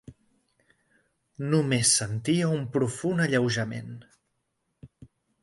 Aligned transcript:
Només 1.51 1.91
sentia 1.99 2.49
un 2.55 2.65
profund 2.79 3.25
alleujament 3.27 3.93